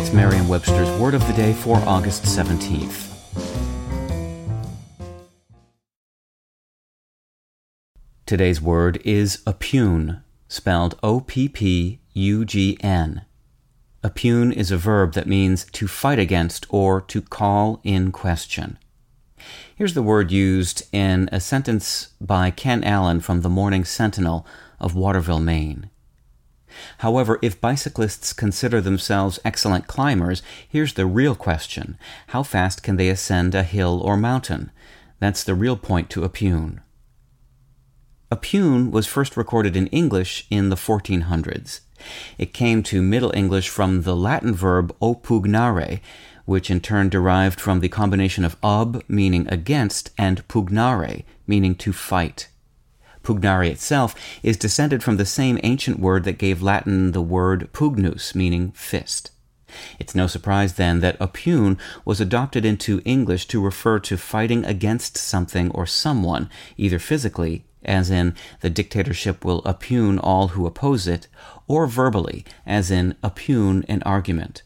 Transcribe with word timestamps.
It's 0.00 0.14
Merriam 0.14 0.48
Webster's 0.48 0.88
Word 0.98 1.12
of 1.12 1.26
the 1.26 1.34
Day 1.34 1.52
for 1.52 1.76
August 1.76 2.22
17th. 2.22 3.12
Today's 8.24 8.62
word 8.62 8.98
is 9.04 9.42
oppugn, 9.46 10.22
spelled 10.48 10.98
O 11.02 11.20
P 11.20 11.50
P 11.50 12.00
U 12.14 12.46
G 12.46 12.78
N. 12.80 13.26
Oppugn 14.02 14.54
is 14.54 14.70
a 14.70 14.78
verb 14.78 15.12
that 15.12 15.26
means 15.26 15.66
to 15.66 15.86
fight 15.86 16.18
against 16.18 16.64
or 16.70 17.02
to 17.02 17.20
call 17.20 17.82
in 17.84 18.10
question. 18.10 18.78
Here's 19.76 19.92
the 19.92 20.02
word 20.02 20.30
used 20.30 20.82
in 20.92 21.28
a 21.30 21.40
sentence 21.40 22.14
by 22.22 22.50
Ken 22.50 22.82
Allen 22.84 23.20
from 23.20 23.42
the 23.42 23.50
Morning 23.50 23.84
Sentinel 23.84 24.46
of 24.80 24.94
Waterville, 24.94 25.40
Maine. 25.40 25.89
However, 27.00 27.38
if 27.40 27.62
bicyclists 27.62 28.34
consider 28.34 28.82
themselves 28.82 29.38
excellent 29.42 29.86
climbers, 29.86 30.42
here's 30.68 30.92
the 30.92 31.06
real 31.06 31.34
question 31.34 31.96
how 32.28 32.42
fast 32.42 32.82
can 32.82 32.96
they 32.96 33.08
ascend 33.08 33.54
a 33.54 33.62
hill 33.62 34.02
or 34.04 34.18
mountain? 34.18 34.70
That's 35.18 35.42
the 35.42 35.54
real 35.54 35.78
point 35.78 36.10
to 36.10 36.20
oppugn. 36.20 36.80
Oppugn 38.30 38.90
was 38.90 39.06
first 39.06 39.34
recorded 39.38 39.76
in 39.76 39.86
English 39.86 40.46
in 40.50 40.68
the 40.68 40.76
1400s. 40.76 41.80
It 42.36 42.52
came 42.52 42.82
to 42.82 43.00
Middle 43.00 43.32
English 43.34 43.70
from 43.70 44.02
the 44.02 44.14
Latin 44.14 44.54
verb 44.54 44.94
oppugnare, 45.00 46.00
which 46.44 46.70
in 46.70 46.80
turn 46.80 47.08
derived 47.08 47.62
from 47.62 47.80
the 47.80 47.88
combination 47.88 48.44
of 48.44 48.58
ob, 48.62 49.02
meaning 49.08 49.48
against, 49.48 50.10
and 50.18 50.46
pugnare, 50.48 51.24
meaning 51.46 51.74
to 51.76 51.94
fight. 51.94 52.49
Pugnare 53.30 53.70
itself 53.70 54.16
is 54.42 54.56
descended 54.56 55.04
from 55.04 55.16
the 55.16 55.24
same 55.24 55.60
ancient 55.62 56.00
word 56.00 56.24
that 56.24 56.36
gave 56.36 56.62
Latin 56.62 57.12
the 57.12 57.22
word 57.22 57.72
pugnus, 57.72 58.34
meaning 58.34 58.72
fist. 58.72 59.30
It's 60.00 60.16
no 60.16 60.26
surprise 60.26 60.74
then 60.74 60.98
that 60.98 61.16
oppugn 61.20 61.78
was 62.04 62.20
adopted 62.20 62.64
into 62.64 63.00
English 63.04 63.46
to 63.46 63.62
refer 63.62 64.00
to 64.00 64.16
fighting 64.16 64.64
against 64.64 65.16
something 65.16 65.70
or 65.70 65.86
someone, 65.86 66.50
either 66.76 66.98
physically 66.98 67.64
as 67.84 68.10
in 68.10 68.34
the 68.62 68.70
dictatorship 68.70 69.44
will 69.44 69.62
oppugn 69.62 70.18
all 70.20 70.48
who 70.48 70.66
oppose 70.66 71.06
it, 71.06 71.28
or 71.68 71.86
verbally, 71.86 72.44
as 72.66 72.90
in 72.90 73.14
oppugn 73.22 73.84
an 73.88 74.02
argument. 74.02 74.64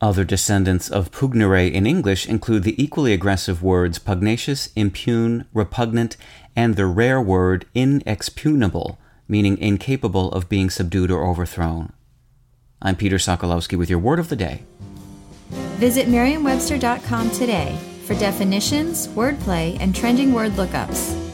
Other 0.00 0.24
descendants 0.24 0.90
of 0.90 1.10
pugnare 1.10 1.72
in 1.72 1.86
English 1.86 2.28
include 2.28 2.64
the 2.64 2.82
equally 2.82 3.14
aggressive 3.14 3.62
words 3.62 3.98
pugnacious, 3.98 4.68
impugn, 4.76 5.46
repugnant, 5.54 6.18
and 6.54 6.76
the 6.76 6.84
rare 6.84 7.20
word 7.20 7.64
inexpugnable, 7.74 8.98
meaning 9.26 9.56
incapable 9.56 10.30
of 10.32 10.50
being 10.50 10.68
subdued 10.68 11.10
or 11.10 11.24
overthrown. 11.26 11.92
I'm 12.82 12.96
Peter 12.96 13.16
Sokolowski 13.16 13.78
with 13.78 13.88
your 13.88 13.98
word 13.98 14.18
of 14.18 14.28
the 14.28 14.36
day. 14.36 14.64
Visit 15.78 16.08
merriam-webster.com 16.08 17.30
today 17.30 17.78
for 18.04 18.14
definitions, 18.14 19.08
wordplay, 19.08 19.78
and 19.80 19.94
trending 19.94 20.32
word 20.34 20.52
lookups. 20.52 21.25